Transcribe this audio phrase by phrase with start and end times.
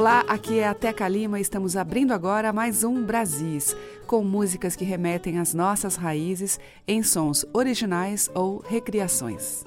[0.00, 3.76] Olá, aqui é a Teca Lima e estamos abrindo agora mais um Brasis,
[4.06, 6.58] com músicas que remetem às nossas raízes
[6.88, 9.62] em sons originais ou recriações.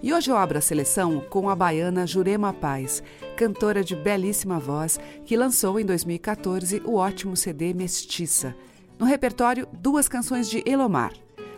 [0.00, 3.02] E hoje eu abro a seleção com a baiana Jurema Paz,
[3.36, 8.54] cantora de belíssima voz, que lançou em 2014 o ótimo CD Mestiça.
[8.96, 11.12] No repertório, duas canções de Elomar.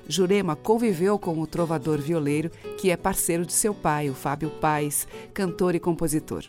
[0.08, 5.06] Jurema conviveu com o trovador violeiro, que é parceiro de seu pai, o Fábio Paz,
[5.34, 6.42] cantor e compositor.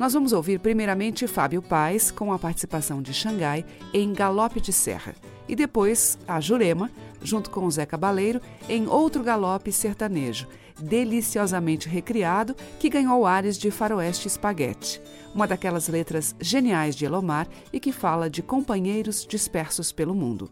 [0.00, 5.14] Nós vamos ouvir primeiramente Fábio Paz com a participação de Xangai em Galope de Serra
[5.46, 6.90] e depois a Jurema,
[7.22, 10.48] junto com o Zé Cabaleiro, em outro galope sertanejo,
[10.80, 15.02] deliciosamente recriado, que ganhou ares de faroeste espaguete.
[15.34, 20.50] Uma daquelas letras geniais de Elomar e que fala de companheiros dispersos pelo mundo.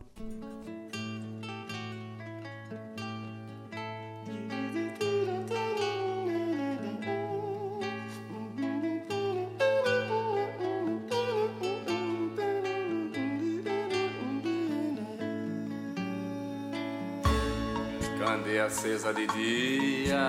[18.69, 20.29] Acesa de dia,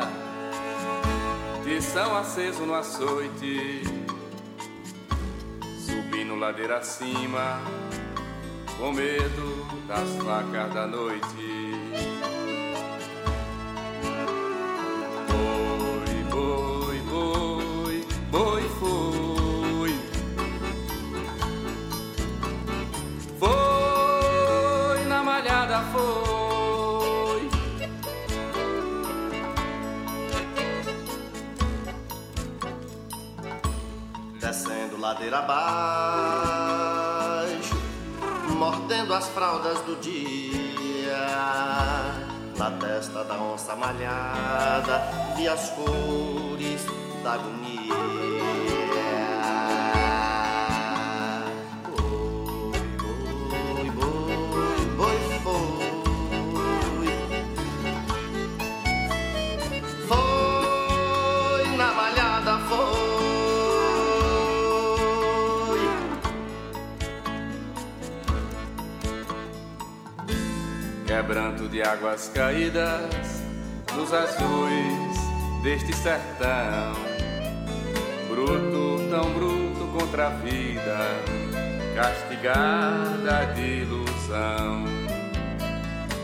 [1.65, 3.83] tição aceso no açoite,
[5.77, 7.59] subindo ladeira acima,
[8.77, 11.48] com medo das facas da noite.
[35.29, 37.05] Ladeira abaixo,
[38.57, 41.27] mordendo as fraldas do dia.
[42.57, 45.03] Na testa da onça malhada,
[45.37, 46.85] vi as cores
[47.23, 48.38] da agonia.
[71.71, 73.43] De águas caídas
[73.95, 75.17] nos azuis
[75.63, 76.93] deste sertão.
[78.29, 80.99] Bruto, tão bruto contra a vida,
[81.95, 84.85] castigada de ilusão.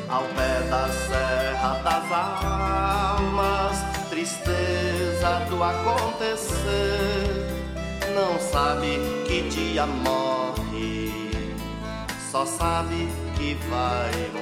[0.09, 7.45] Ao pé da serra das almas, tristeza do acontecer.
[8.13, 11.11] Não sabe que dia morre,
[12.31, 14.34] só sabe que vai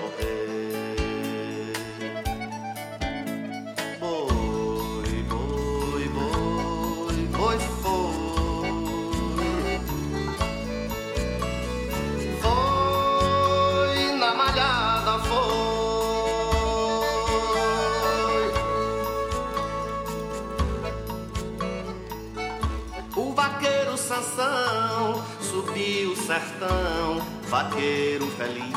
[25.40, 28.74] Subiu o sertão, vaqueiro feliz.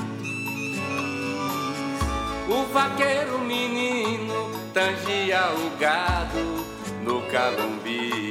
[2.49, 6.65] O vaqueiro menino tangia o gado
[7.03, 8.26] no calumbi.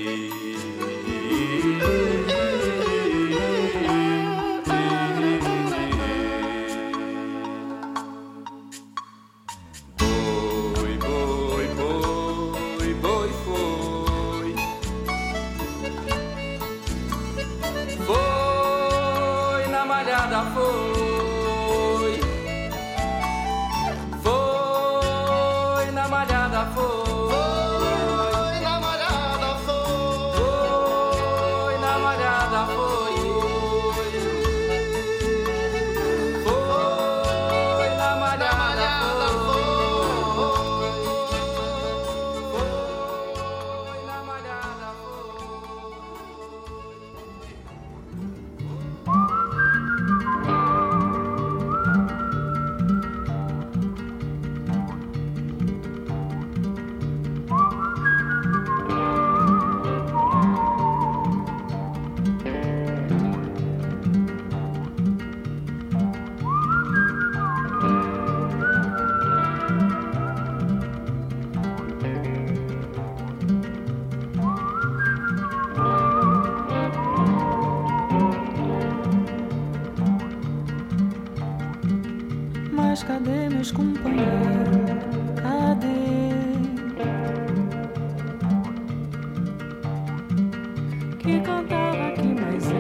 [91.26, 92.78] Que cantava aqui, mas eu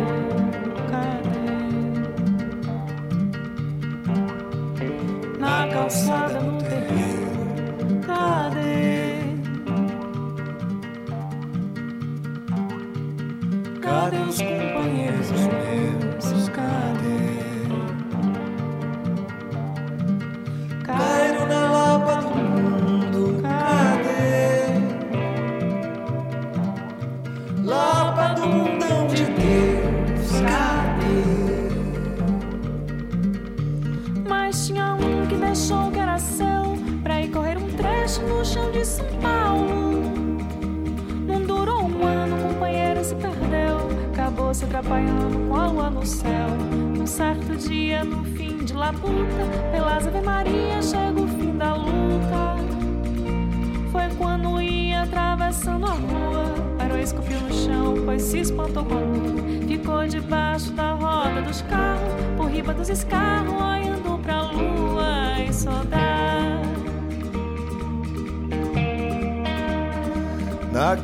[0.91, 1.49] cadê?
[5.39, 6.54] Na calçada, no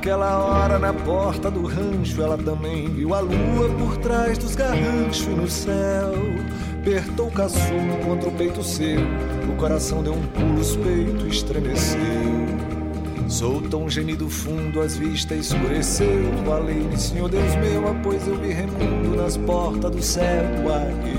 [0.02, 5.28] Naquela hora, na porta do rancho, ela também viu a lua por trás dos garranchos
[5.28, 6.12] no céu.
[6.82, 9.00] Apertou o caçulo contra o peito seu,
[9.48, 12.00] o coração deu um pulo, os peitos estremeceu.
[13.28, 16.32] Soltou um gemido fundo, as vistas escureceu.
[16.48, 20.44] Valei-me, Senhor Deus meu, ah, pois eu vi remundo nas portas do céu.
[20.74, 21.12] Ai, que.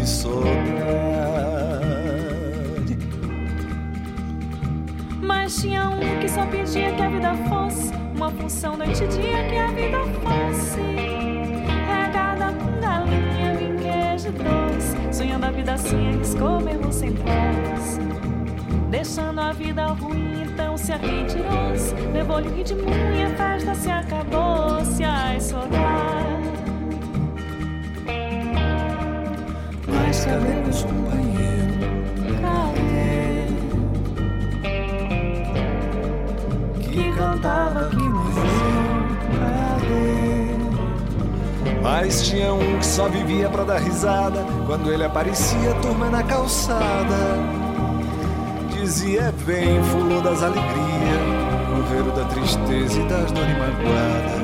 [5.25, 7.08] Mas tinha um que só pedia que a
[8.52, 10.78] função noite e dia que a vida fosse
[11.87, 14.94] regada com galinha, vinho, queijo e doce.
[15.10, 17.99] Sonhando a vida assim, arriscou mesmo sem pós.
[18.90, 21.94] Deixando a vida ruim, então se retirou-se.
[22.12, 22.82] Levou-lhe um ritmo
[23.16, 24.84] e a festa se acabou.
[24.84, 26.43] Se ai, saudade.
[29.88, 31.76] Mas cadê meus companheiros?
[32.43, 33.46] Cadê?
[36.90, 38.01] Que cantava aqui
[41.82, 44.46] Mas tinha um que só vivia pra dar risada.
[44.67, 47.17] Quando ele aparecia, turma na calçada.
[48.70, 51.20] Dizia, vem, fulô das alegrias,
[51.75, 54.43] coveiro da tristeza e das dores magoadas.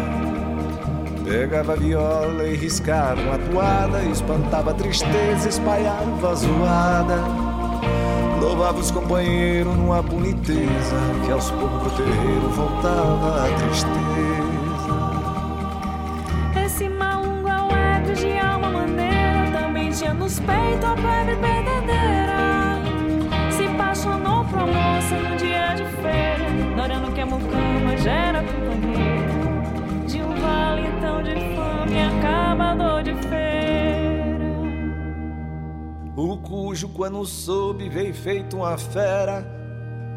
[1.25, 7.25] Pegava a viola e riscava uma toada, espantava a tristeza, espalhava a zoada.
[8.41, 10.97] Louvava os companheiros numa boniteza,
[11.27, 14.48] que aos poucos pro terreiro voltava a tristeza.
[20.69, 21.29] Peitos a febre.
[23.53, 28.43] Se apaixonou por uma moça no dia de feira, adorando que a mucama já era
[28.43, 29.29] companheira
[30.07, 34.49] de um valentão de fome acabador de feira.
[36.17, 39.47] O cujo, quando soube, veio feito uma fera,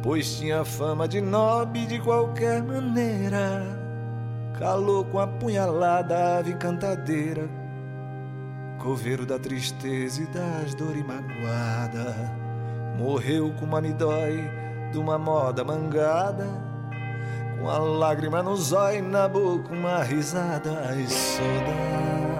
[0.02, 3.80] pois tinha fama de nobre de qualquer maneira.
[4.58, 7.50] Calou com a punhalada a ave cantadeira,
[8.82, 12.16] coveiro da tristeza e das dores magoada.
[12.98, 14.50] Morreu com uma midói
[14.92, 16.48] de uma moda mangada,
[17.60, 22.31] com a lágrima no zóio na boca, uma risada e saudade.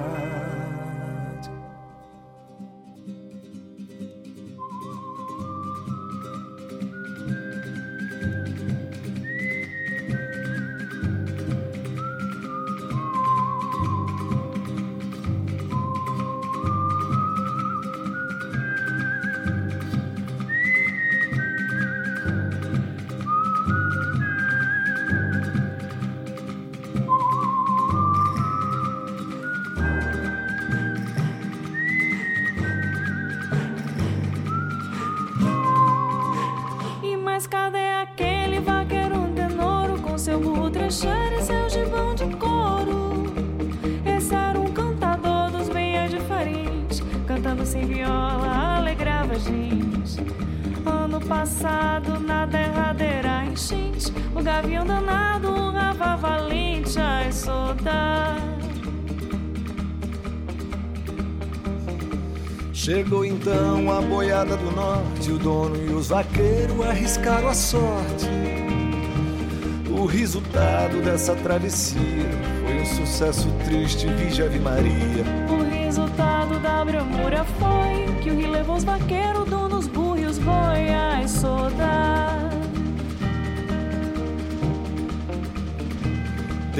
[54.82, 55.72] Gavião danado
[56.20, 58.42] valente, ai saudade.
[62.74, 68.28] Chegou então a boiada do norte, o dono e os vaqueiros arriscaram a sorte.
[69.90, 72.02] O resultado dessa travessia
[72.66, 75.24] foi um sucesso triste, vige Ave Maria.
[75.50, 79.41] O resultado da bramura foi que o rio levou os vaqueiros,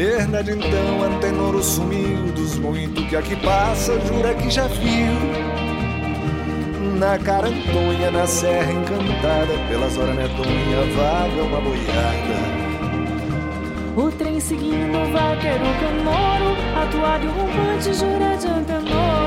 [0.02, 5.14] Verdade então, Antenoro sumiu dos muito que aqui passa, jura que já viu.
[6.98, 12.42] Na carantonha, na serra encantada, pelas horas netonha, vaga uma boiada.
[13.96, 19.21] O trem seguindo o vaqueiro canoro, atuado rompante, jura de Antenoro.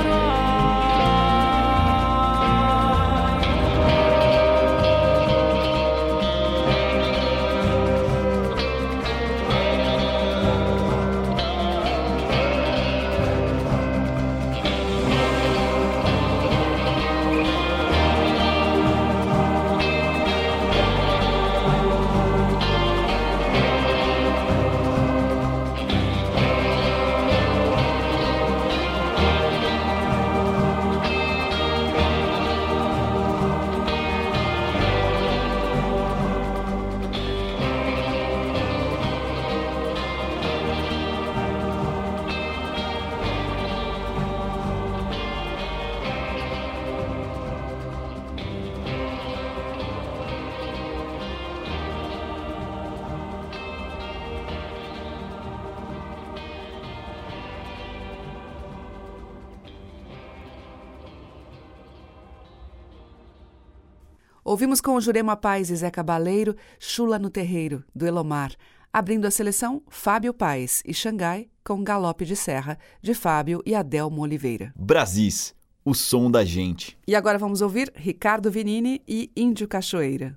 [64.55, 68.53] Ouvimos com o Jurema Paz e Zé Cabaleiro, Chula no Terreiro, do Elomar.
[68.93, 74.23] Abrindo a seleção, Fábio Paz e Xangai, com Galope de Serra, de Fábio e Adelmo
[74.23, 74.73] Oliveira.
[74.77, 76.97] Brasis, o som da gente.
[77.05, 80.37] E agora vamos ouvir Ricardo Vinini e Índio Cachoeira.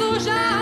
[0.00, 0.61] Até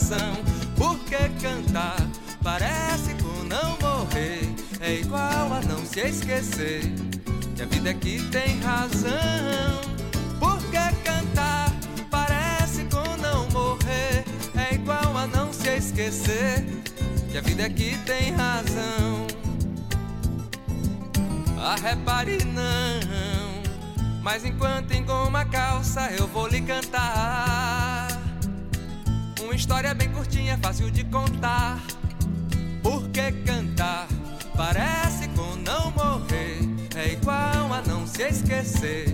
[0.00, 0.34] coração.
[0.76, 2.00] Porque cantar
[2.42, 6.82] parece com não morrer, é igual a não se esquecer
[7.54, 9.80] que a vida é que tem razão.
[10.38, 11.70] Porque cantar
[12.10, 14.24] parece com não morrer,
[14.56, 16.64] é igual a não se esquecer
[17.30, 19.26] que a vida é que tem razão.
[21.62, 23.62] Ah, repare não,
[24.22, 28.09] mas enquanto engoma a calça eu vou lhe cantar.
[29.42, 31.80] Uma história bem curtinha, fácil de contar.
[32.82, 34.06] Porque cantar
[34.56, 36.58] parece com não morrer
[36.96, 39.06] é igual a não se esquecer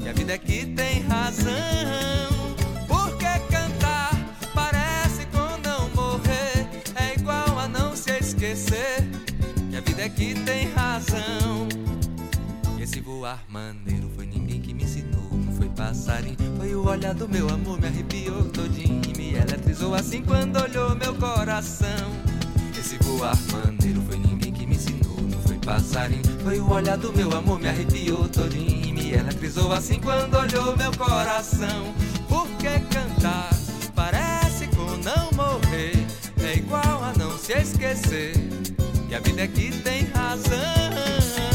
[0.00, 1.50] que a vida é que tem razão.
[2.86, 4.10] Porque cantar
[4.54, 9.08] parece com não morrer, é igual a não se esquecer
[9.70, 11.68] que a vida é que tem razão.
[12.80, 15.17] Esse voar maneiro foi ninguém que me ensinou,
[15.78, 20.60] passarinho, foi o olhar do meu amor, me arrepiou todinho e me eletrizou assim quando
[20.60, 22.12] olhou meu coração.
[22.76, 25.08] Esse voar maneiro foi ninguém que me ensinou
[25.64, 26.22] passarinho.
[26.42, 30.76] Foi o olhar do meu amor, me arrepiou todinho E me eletrizou assim quando olhou
[30.76, 31.94] meu coração.
[32.26, 33.50] Porque cantar
[33.94, 35.92] parece com não morrer
[36.42, 38.32] É igual a não se esquecer.
[39.08, 41.47] Que a vida é que tem razão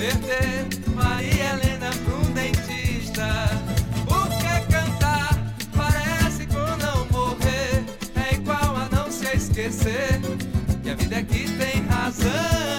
[0.00, 3.26] perder Maria Helena pra um dentista.
[4.08, 5.38] Porque cantar
[5.76, 7.84] parece com não morrer,
[8.16, 10.18] é igual a não se esquecer
[10.82, 12.69] que a vida é que tem razão.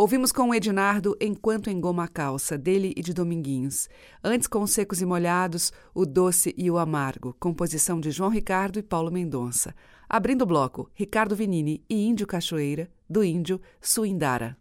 [0.00, 3.86] Ouvimos com o Ednardo Enquanto Engoma a Calça, dele e de Dominguinhos.
[4.24, 8.78] Antes, com os Secos e Molhados, O Doce e o Amargo, composição de João Ricardo
[8.78, 9.74] e Paulo Mendonça.
[10.08, 14.56] Abrindo o bloco, Ricardo Vinini e Índio Cachoeira, do índio Suindara.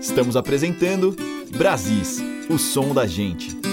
[0.00, 1.14] Estamos apresentando
[1.54, 3.71] Brasis, o som da gente.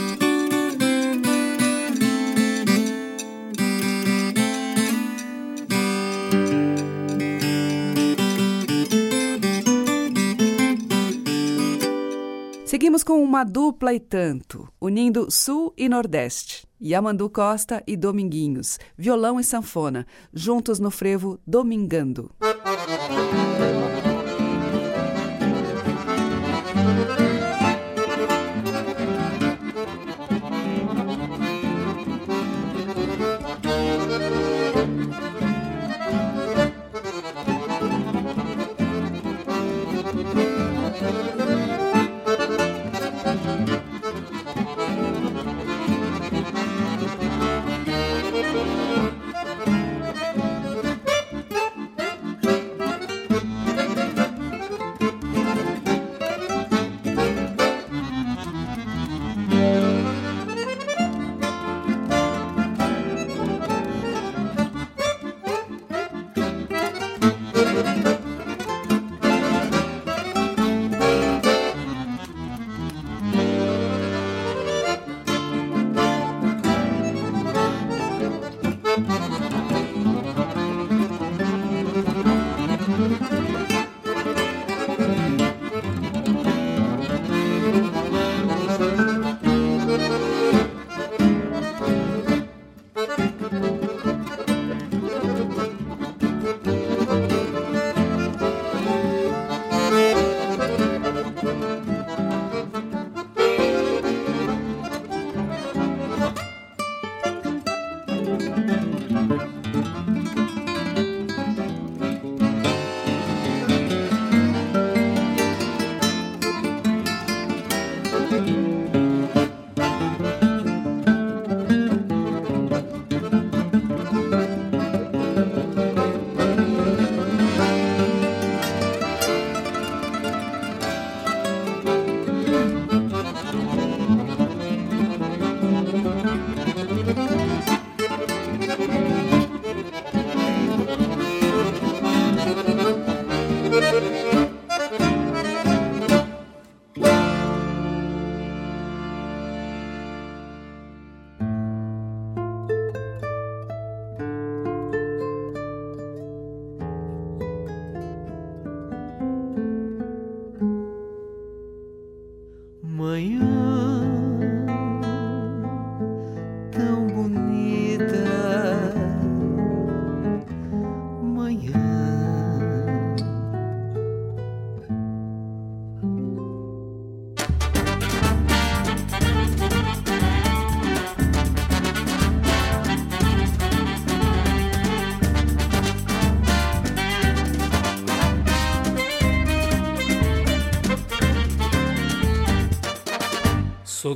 [12.80, 16.66] Seguimos com uma dupla e tanto, unindo Sul e Nordeste.
[16.82, 22.32] Yamandu Costa e Dominguinhos, violão e sanfona, juntos no frevo Domingando.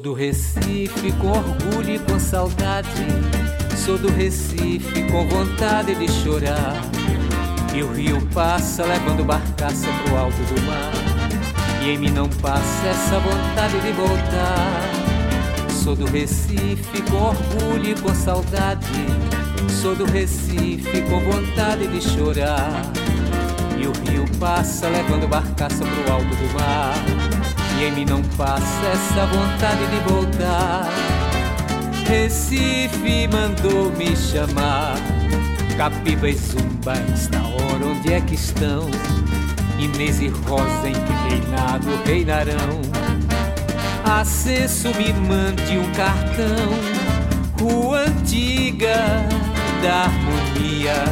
[0.04, 2.90] Do Recife com orgulho e com saudade.
[3.78, 6.76] Sou do Recife com vontade de chorar.
[7.74, 10.92] E o rio passa levando barcaça pro alto do mar.
[11.82, 14.82] E em mim não passa essa vontade de voltar.
[15.72, 19.08] Sou do Recife com orgulho e com saudade.
[19.82, 22.92] Sou do Recife com vontade de chorar.
[23.80, 27.13] E o rio passa levando barcaça pro alto do mar.
[27.80, 30.88] E em mim não passa essa vontade de voltar.
[32.06, 34.96] Recife mandou me chamar.
[35.78, 38.88] Capiba e Zumba, esta hora onde é que estão?
[39.80, 42.82] Inês e Rosa em que reinado reinarão?
[44.04, 47.04] Acesso me mande um cartão.
[47.60, 48.96] Rua antiga
[49.82, 51.04] da harmonia,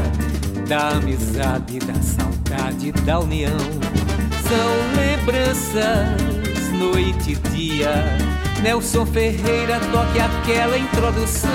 [0.67, 3.57] da amizade, da saudade, da união.
[4.47, 6.30] São lembranças,
[6.71, 7.91] noite e dia.
[8.61, 11.49] Nelson Ferreira toque aquela introdução.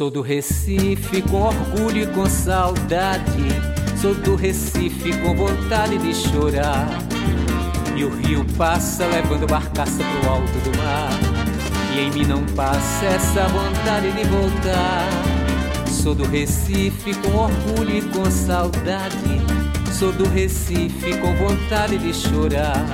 [0.00, 3.79] Sou do Recife com orgulho e com saudade.
[4.00, 6.88] Sou do Recife com vontade de chorar.
[7.94, 11.10] E o rio passa levando barcaça pro alto do mar.
[11.94, 15.06] E em mim não passa essa vontade de voltar.
[15.86, 19.38] Sou do Recife com orgulho e com saudade.
[19.92, 22.86] Sou do Recife com vontade de chorar.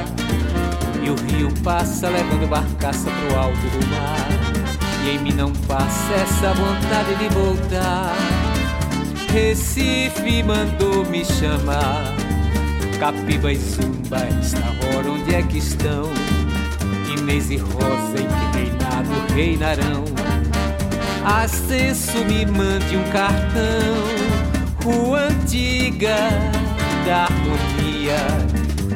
[1.04, 4.26] E o rio passa levando barcaça pro alto do mar.
[5.04, 8.35] E em mim não passa essa vontade de voltar.
[9.36, 12.14] Recife mandou me chamar.
[12.98, 16.10] Capiba e Zumba, esta hora onde é que estão?
[17.06, 20.04] Inês e Rosa, em que reinado reinarão?
[21.22, 23.92] Acesso me mande um cartão.
[24.82, 26.16] Rua antiga
[27.04, 28.16] da harmonia,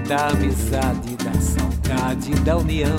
[0.09, 2.97] da amizade, da saudade, da união.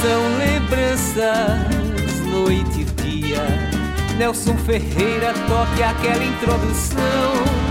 [0.00, 3.73] São lembranças, noite e dia.
[4.18, 7.63] Nelson Ferreira toque aquela introdução.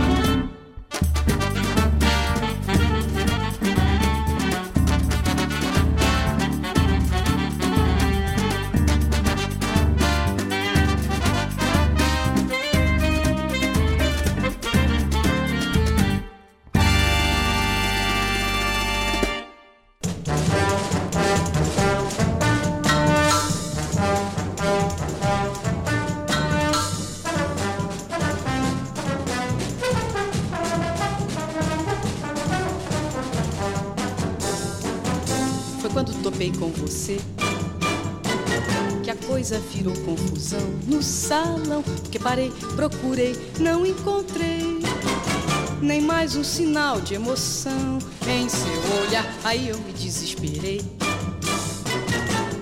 [42.24, 44.82] Salão que parei, procurei, não encontrei
[45.82, 49.26] nem mais um sinal de emoção em seu olhar.
[49.44, 50.82] Aí eu me desesperei.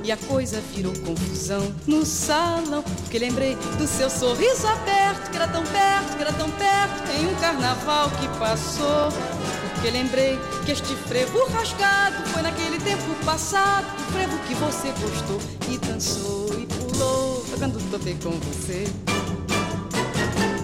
[0.04, 5.48] E a coisa virou confusão no salão, porque lembrei do seu sorriso aberto, que era
[5.48, 9.10] tão perto, que era tão perto, em um carnaval que passou.
[9.76, 15.40] Porque lembrei que este frevo rasgado foi naquele tempo passado, o frevo que você gostou
[15.70, 19.21] e dançou e pulou quando topei com você.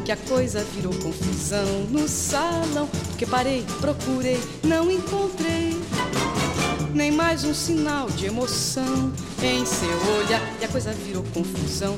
[0.08, 2.88] Que a coisa virou confusão no salão.
[3.18, 5.78] Que parei, procurei, não encontrei
[6.94, 9.12] nem mais um sinal de emoção
[9.44, 10.42] em seu olhar.
[10.62, 11.98] E a coisa virou confusão.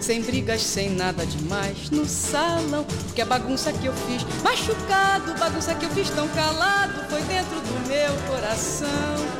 [0.00, 2.86] Sem brigas, sem nada demais no salão.
[3.14, 7.60] Que a bagunça que eu fiz, machucado, bagunça que eu fiz tão calado, foi dentro
[7.60, 9.33] do meu coração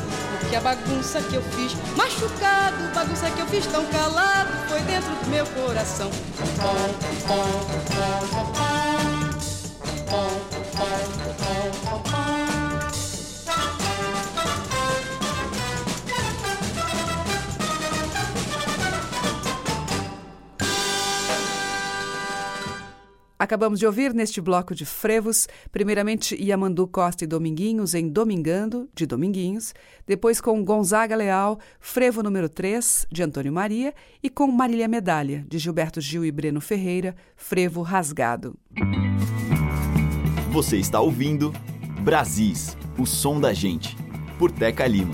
[0.54, 5.10] que a bagunça que eu fiz, machucado, bagunça que eu fiz tão calado, foi dentro
[5.16, 6.08] do meu coração.
[23.44, 29.04] Acabamos de ouvir neste bloco de frevos, primeiramente Yamandu Costa e Dominguinhos em Domingando, de
[29.04, 29.74] Dominguinhos,
[30.06, 35.58] depois com Gonzaga Leal, frevo número 3, de Antônio Maria, e com Marília Medalha, de
[35.58, 38.56] Gilberto Gil e Breno Ferreira, frevo rasgado.
[40.50, 41.52] Você está ouvindo
[42.00, 43.94] Brasis, o som da gente,
[44.38, 45.12] por Teca Lima.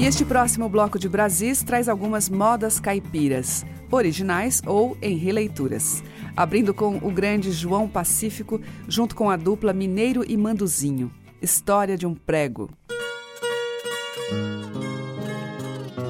[0.00, 6.02] E este próximo bloco de Brasis traz algumas modas caipiras originais ou em releituras,
[6.34, 11.12] abrindo com o grande João Pacífico, junto com a dupla Mineiro e Manduzinho.
[11.42, 12.70] História de um prego.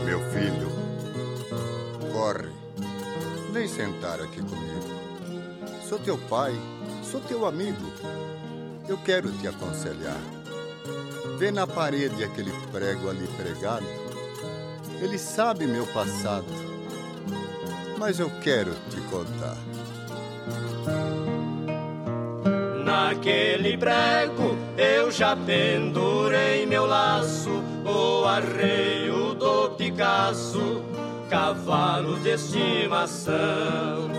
[0.05, 0.69] Meu filho,
[2.13, 2.49] corre,
[3.53, 4.87] vem sentar aqui comigo.
[5.89, 6.53] Sou teu pai,
[7.03, 7.91] sou teu amigo.
[8.89, 10.40] Eu quero te aconselhar.
[11.41, 13.87] Vê na parede aquele prego ali pregado.
[15.03, 16.71] Ele sabe meu passado
[18.01, 19.59] mas eu quero te contar.
[22.83, 30.83] Naquele prego eu já pendurei meu laço, o arreio do Picasso,
[31.29, 34.11] cavalo de estimação.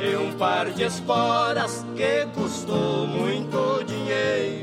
[0.00, 4.57] E um par de esporas que custou muito dinheiro,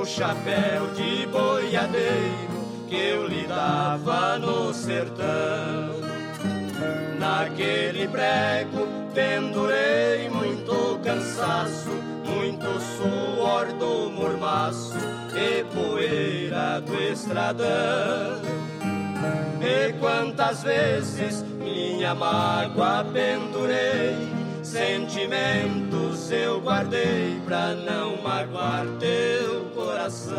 [0.00, 2.52] o chapéu de boiadeiro
[2.88, 6.00] que eu lhe dava no sertão.
[7.18, 11.90] Naquele prego pendurei muito cansaço,
[12.24, 14.94] muito suor do mormaço
[15.34, 18.40] e poeira do estradão.
[19.60, 24.16] E quantas vezes minha mágoa pendurei,
[24.62, 30.32] sentimentos eu guardei pra não magoar teu coração.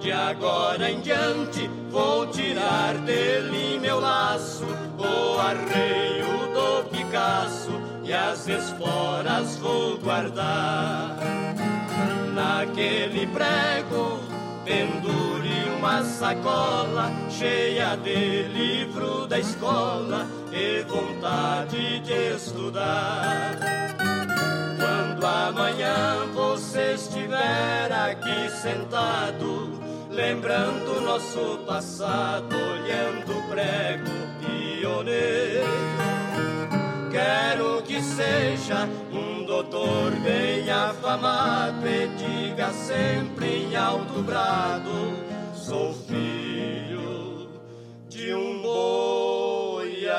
[0.00, 4.64] De agora em diante vou tirar dele meu laço,
[4.98, 11.14] o arreio do Picasso e as esporas vou guardar.
[12.34, 14.18] Naquele prego
[14.64, 23.58] pendure uma sacola cheia de livro da escola e vontade de estudar.
[24.78, 29.78] Quando amanhã você estiver aqui sentado,
[30.10, 35.97] lembrando nosso passado, olhando o prego pioneiro,
[37.28, 45.12] quero que seja um doutor bem afamado e diga sempre em alto brado:
[45.54, 47.50] sou filho
[48.08, 50.18] de um boiadeiro.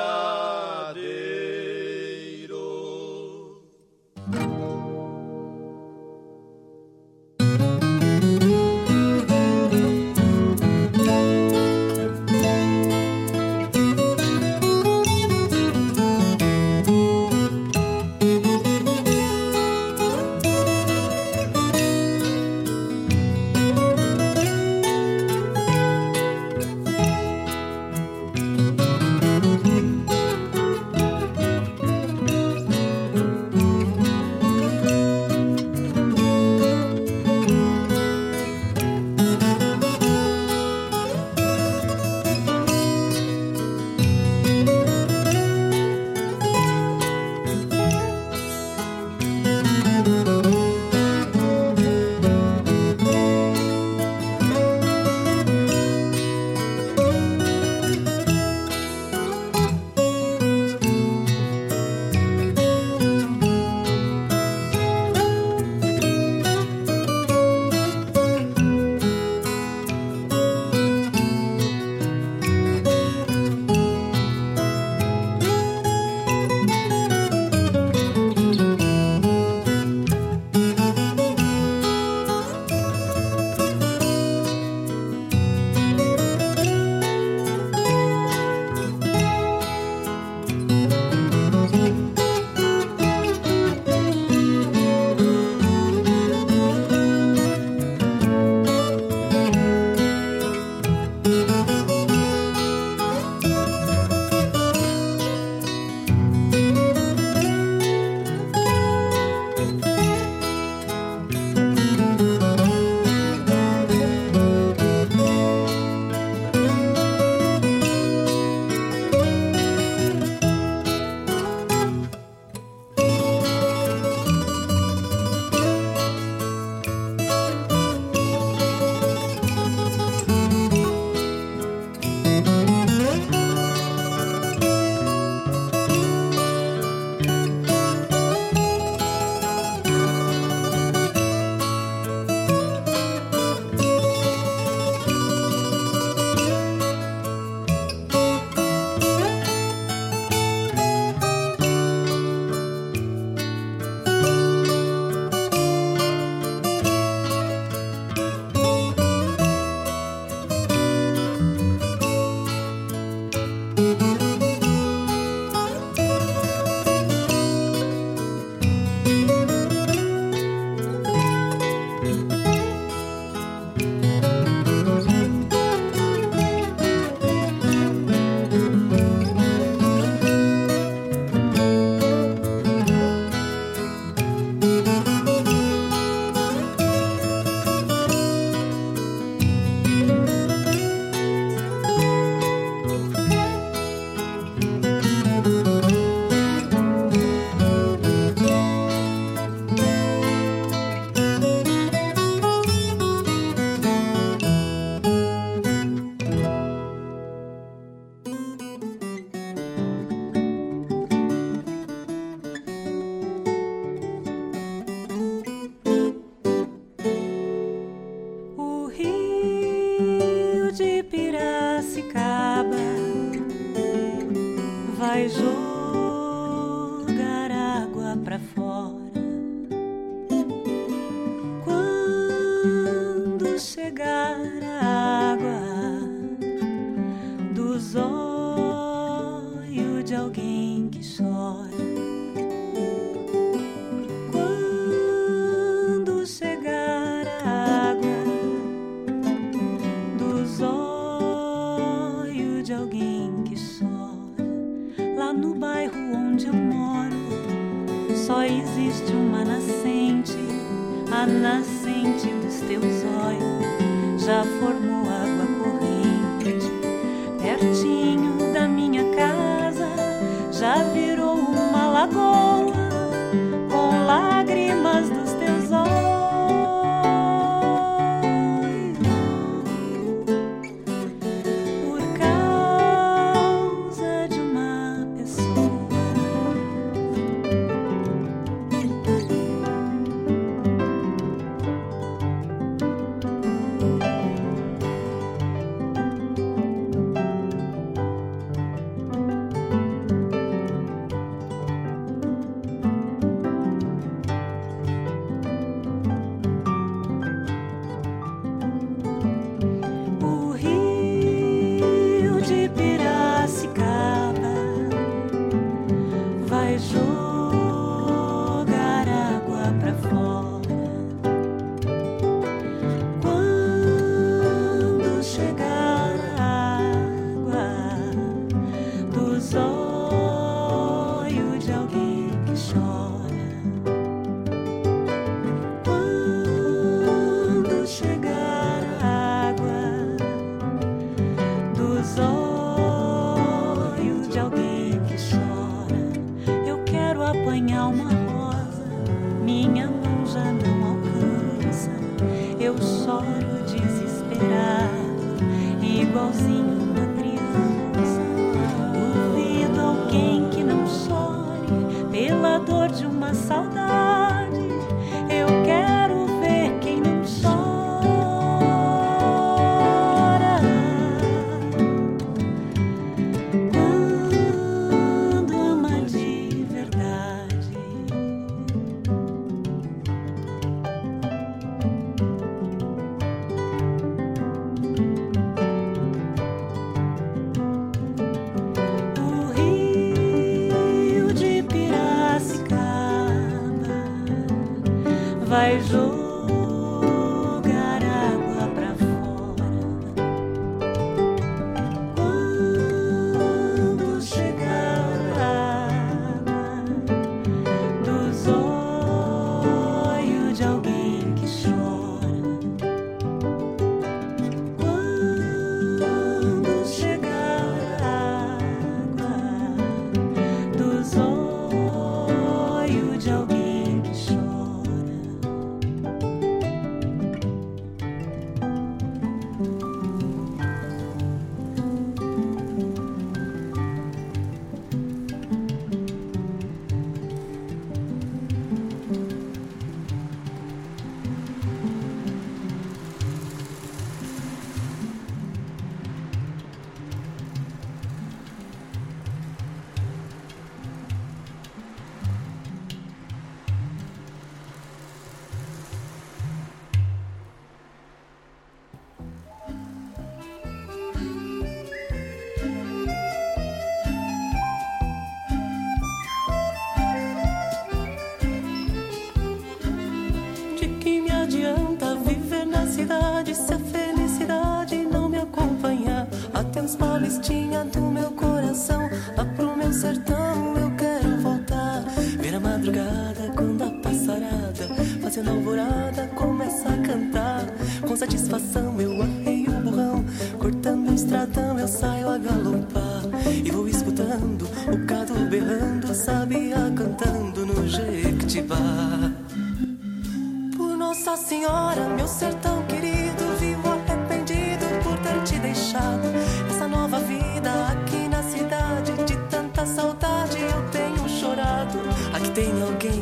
[509.99, 511.99] saudade eu tenho chorado.
[512.33, 513.21] Aqui tem alguém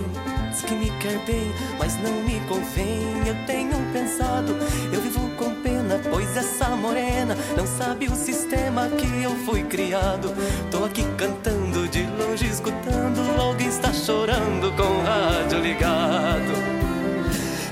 [0.68, 3.26] que me quer bem, mas não me convém.
[3.26, 4.56] Eu tenho pensado,
[4.94, 10.34] eu vivo com pena, pois essa morena não sabe o sistema que eu fui criado.
[10.70, 16.54] Tô aqui cantando, de longe escutando, alguém está chorando com o rádio ligado.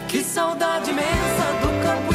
[0.08, 2.15] Que saudade imensa do campo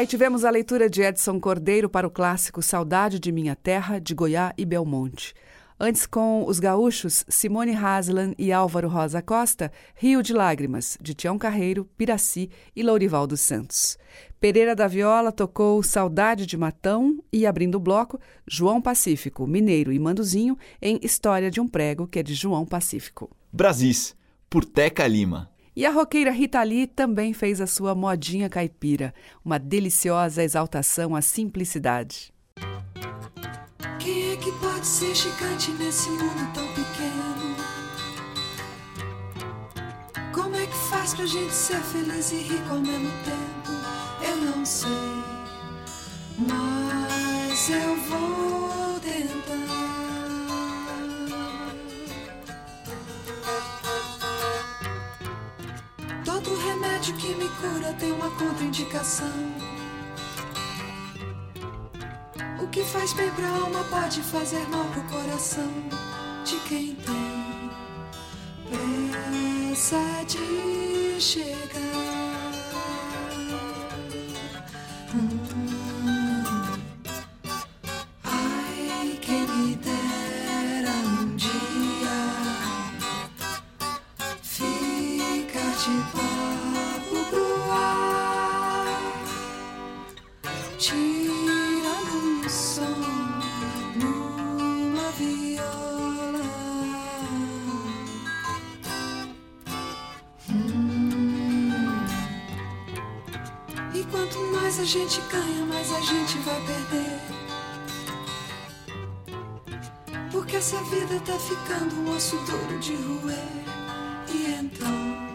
[0.00, 4.14] Aí tivemos a leitura de Edson Cordeiro para o clássico Saudade de Minha Terra, de
[4.14, 5.34] Goiás e Belmonte.
[5.78, 11.36] Antes, com os gaúchos Simone Haslan e Álvaro Rosa Costa, Rio de Lágrimas, de Tião
[11.36, 13.98] Carreiro, Piraci e Lourival dos Santos.
[14.40, 19.98] Pereira da Viola tocou Saudade de Matão e, abrindo o bloco, João Pacífico, Mineiro e
[19.98, 23.30] Manduzinho, em História de um Prego, que é de João Pacífico.
[23.52, 24.16] Brasis,
[24.48, 25.50] por Teca Lima.
[25.80, 31.22] E a roqueira Rita Lee também fez a sua modinha caipira, uma deliciosa exaltação à
[31.22, 32.34] simplicidade.
[33.98, 37.56] Quem é que pode ser gigante nesse mundo tão pequeno?
[40.34, 43.72] Como é que faz pra gente ser feliz e rico ao mesmo tempo?
[44.22, 44.90] Eu não sei,
[46.46, 48.89] mas eu vou
[57.10, 59.28] remédio que me cura tem uma contraindicação.
[62.62, 65.70] O que faz bem pra alma pode fazer mal pro coração
[66.44, 67.70] de quem tem
[68.68, 72.29] pressa de chegar.
[104.90, 107.20] Gente ganha, mais a gente vai perder.
[110.32, 113.38] Porque essa vida tá ficando um osso duro de roer.
[114.34, 115.28] E então,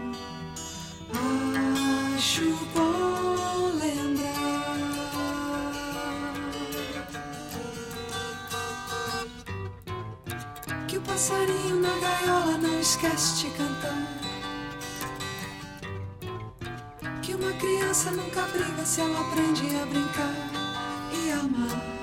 [2.17, 2.41] acho
[2.73, 4.75] bom lembrar.
[10.89, 14.24] Que o passarinho na gaiola não esquece de cantar.
[18.85, 20.33] Se ela aprende a brincar
[21.11, 21.94] e amar.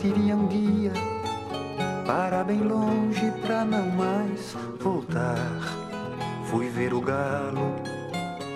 [0.00, 0.92] Partiria um dia
[2.06, 5.76] para bem longe pra não mais voltar.
[6.46, 7.76] Fui ver o galo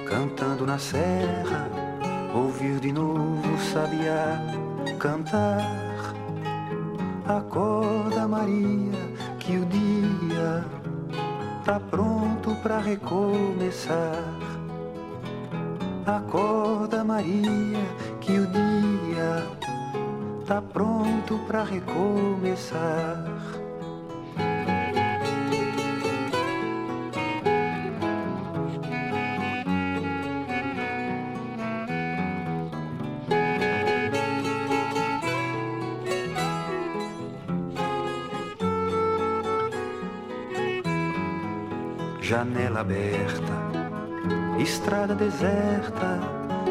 [0.09, 1.69] cantando na serra,
[2.35, 4.41] ouvir de novo o sabiá
[4.99, 5.61] cantar.
[7.27, 8.99] Acorda Maria,
[9.39, 10.65] que o dia
[11.63, 14.14] tá pronto pra recomeçar.
[42.85, 46.21] Aberta, estrada deserta,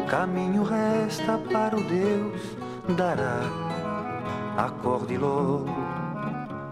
[0.08, 2.56] caminho resta para o Deus
[2.96, 3.40] dará.
[4.56, 5.66] Acorde logo,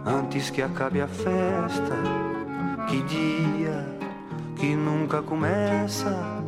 [0.06, 1.96] antes que acabe a festa.
[2.88, 3.98] Que dia
[4.56, 6.41] que nunca começa.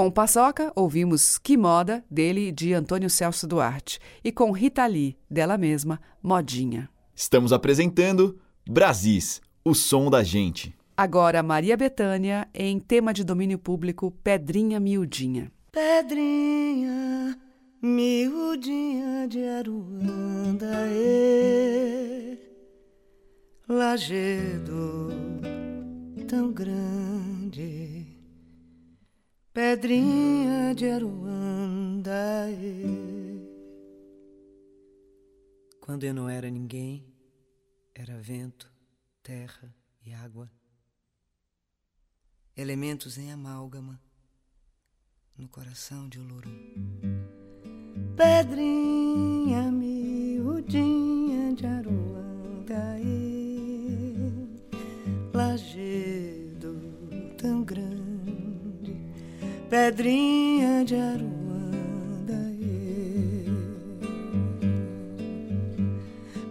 [0.00, 4.00] Com o Paçoca, ouvimos Que Moda, dele de Antônio Celso Duarte.
[4.24, 6.88] E com Rita Lee, dela mesma, Modinha.
[7.14, 10.74] Estamos apresentando Brasis, o som da gente.
[10.96, 15.52] Agora Maria Bethânia em tema de domínio público Pedrinha Miudinha.
[15.70, 17.38] Pedrinha
[17.82, 22.38] miudinha de Aruanda, e
[23.68, 25.10] Lagedo
[26.30, 27.79] tão grande
[29.52, 32.46] Pedrinha de Aruanda.
[35.80, 37.04] Quando eu não era ninguém,
[37.92, 38.72] era vento,
[39.24, 39.74] terra
[40.06, 40.48] e água.
[42.56, 44.00] Elementos em amálgama
[45.36, 46.48] no coração de Uluru.
[48.16, 53.00] Pedrinha miudinha de Aruanda.
[55.34, 56.39] Lajedo
[59.70, 61.30] pedrinha de Aruanda.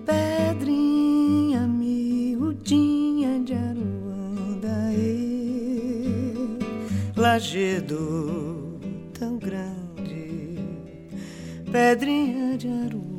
[0.06, 4.70] Pedrinha miudinha de Aruanda.
[7.18, 8.80] Lagedo
[9.14, 10.58] tão grande,
[11.70, 13.10] pedrinha de Aruanda.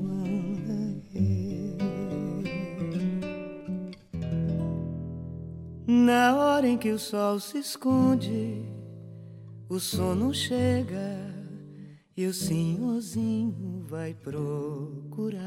[5.87, 8.70] Na hora em que o sol se esconde
[9.71, 11.33] o sono chega
[12.17, 15.47] e o senhorzinho vai procurar.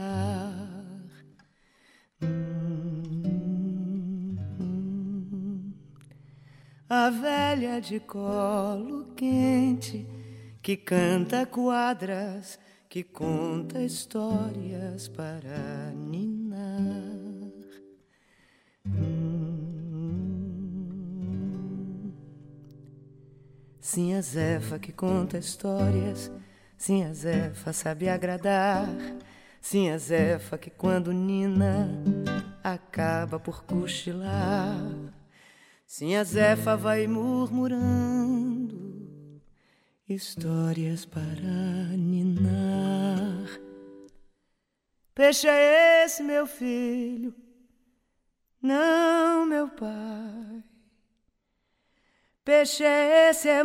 [6.87, 10.07] A velha de colo quente
[10.61, 12.57] que canta quadras,
[12.87, 16.22] que conta histórias para ninar.
[23.93, 26.31] Sim, a Zefa que conta histórias.
[26.75, 28.87] Sim, a Zefa sabe agradar.
[29.61, 31.91] Sim, a Zefa que quando Nina
[32.63, 34.81] acaba por cochilar.
[35.85, 37.79] Sim, a Zefa vai murmurando
[40.09, 43.47] histórias para ninar.
[45.13, 47.31] Peixe é esse, meu filho?
[48.59, 50.63] Não, meu pai.
[52.45, 53.63] Peixe é esse, é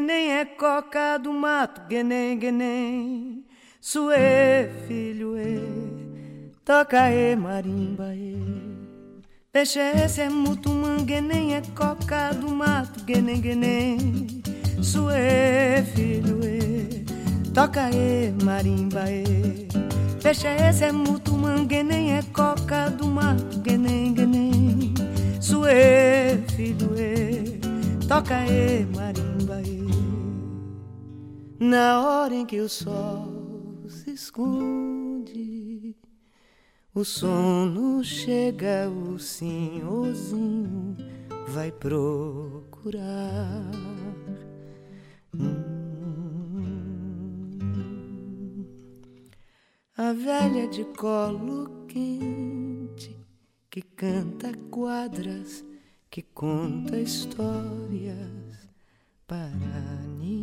[0.00, 3.44] nem é coca do mato, guenem, guenem.
[3.78, 8.42] Suê, filho, e, toca e marimba, e.
[9.52, 10.30] Peixe é esse, é
[11.20, 14.42] nem é coca do mato, guenem, guenem.
[14.80, 17.04] Suê, filho, e,
[17.52, 19.68] toca e marimba, e.
[20.22, 20.92] Peixe é esse, é
[21.82, 24.94] nem é coca do mato, guenem, guenem.
[25.38, 27.63] Suê, filho, e
[28.08, 29.84] toca e marimba e
[31.58, 35.96] na hora em que o sol se esconde
[36.94, 40.96] o sono chega o senhorzinho
[41.48, 43.70] vai procurar
[45.34, 45.84] hum.
[49.96, 53.16] a velha de colo quente
[53.70, 55.64] que canta quadras
[56.14, 58.68] que conta histórias
[59.26, 60.33] para ninar.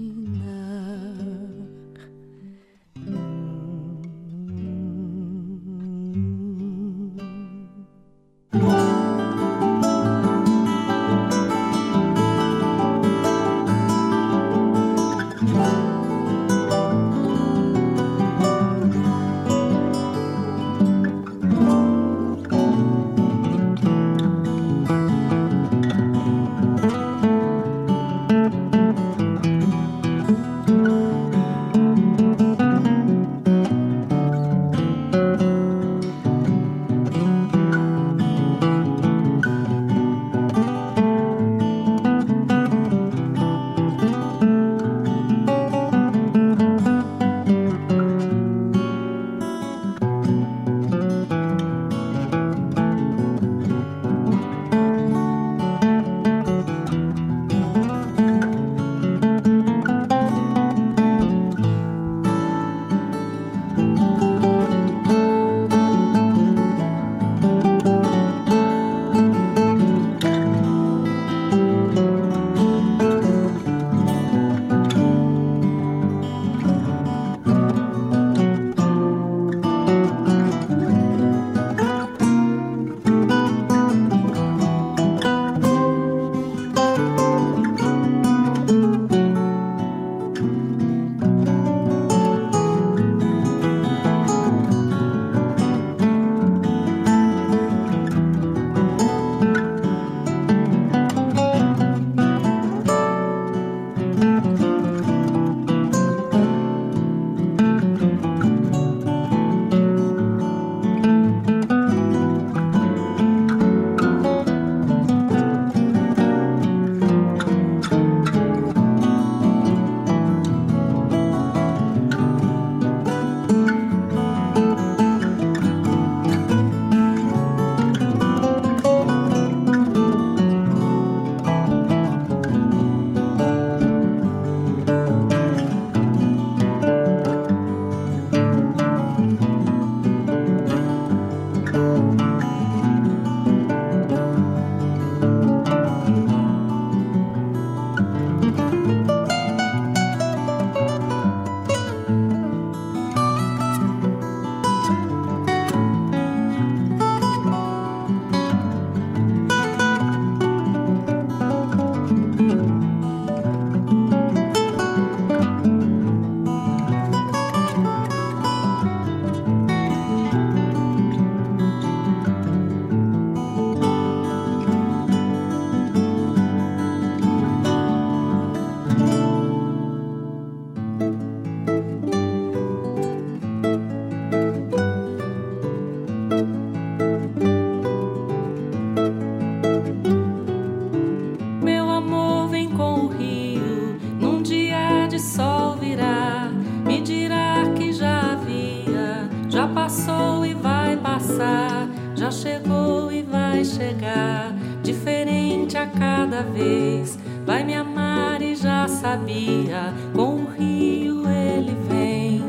[195.21, 196.49] sol virá,
[196.85, 204.51] me dirá que já havia, já passou e vai passar, já chegou e vai chegar,
[204.81, 207.19] diferente a cada vez.
[207.45, 212.43] Vai me amar e já sabia, com o rio ele vem,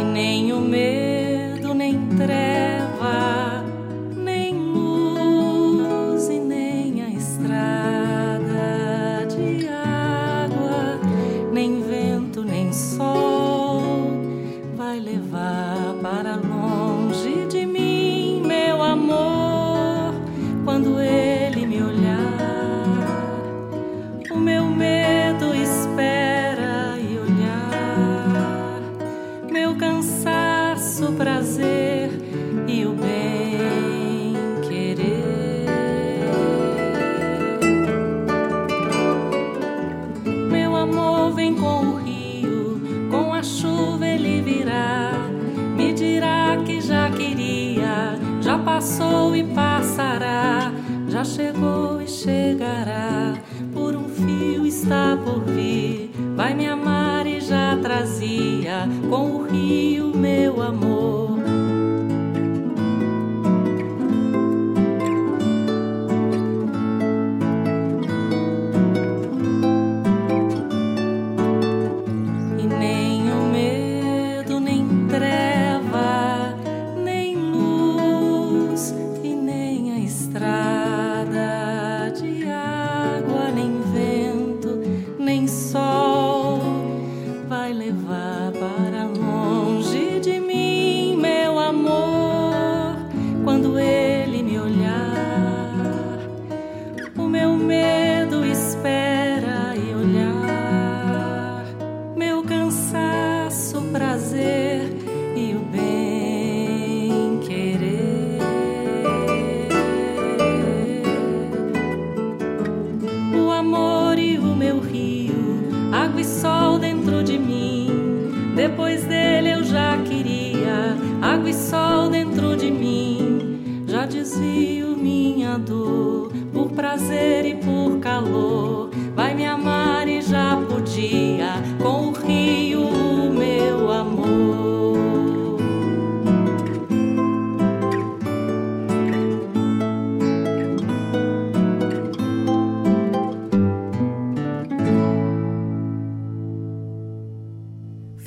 [0.00, 2.69] e nem o medo nem treva.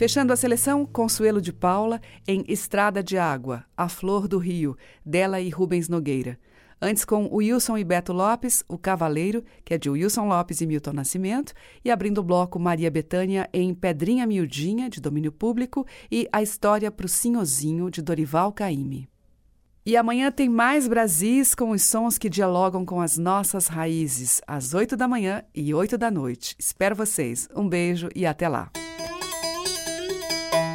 [0.04, 4.76] Fechando a seleção, Consuelo de Paula em Estrada de Água, A Flor do Rio,
[5.06, 6.38] dela e Rubens Nogueira.
[6.82, 10.92] Antes com Wilson e Beto Lopes, O Cavaleiro, que é de Wilson Lopes e Milton
[10.92, 11.54] Nascimento,
[11.86, 16.92] e abrindo o bloco Maria Bethânia em Pedrinha Miudinha, de domínio público, e A História
[16.92, 19.08] pro Sinhozinho, de Dorival Caymmi.
[19.86, 24.74] E amanhã tem mais Brasis com os sons que dialogam com as nossas raízes, às
[24.74, 26.58] 8 da manhã e 8 da noite.
[26.60, 27.48] Espero vocês.
[27.56, 28.70] Um beijo e até lá.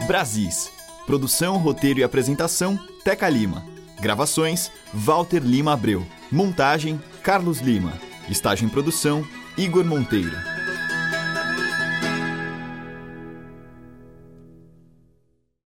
[0.08, 0.72] Brasis.
[1.04, 3.62] Produção, roteiro e apresentação: Teca Lima.
[4.00, 6.04] Gravações: Walter Lima Abreu.
[6.32, 7.92] Montagem: Carlos Lima.
[8.26, 9.22] Estágio em produção:
[9.58, 10.57] Igor Monteiro.